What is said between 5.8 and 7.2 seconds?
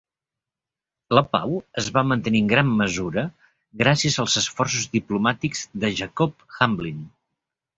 de Jacob Hamblin.